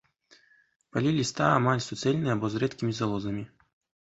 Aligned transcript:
Палі 0.95 1.09
ліста 1.17 1.45
амаль 1.57 1.83
суцэльныя 1.89 2.31
або 2.39 2.53
з 2.55 2.63
рэдкімі 2.65 2.93
залозамі. 3.03 3.43